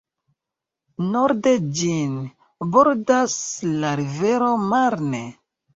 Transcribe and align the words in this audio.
Norde 1.09 1.53
ĝin 1.81 2.17
bordas 2.75 3.39
la 3.87 3.95
rivero 4.05 4.53
Marne. 4.75 5.27